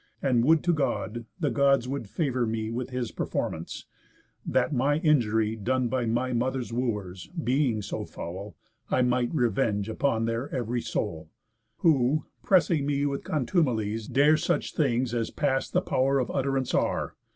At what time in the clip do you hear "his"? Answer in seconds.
2.89-3.11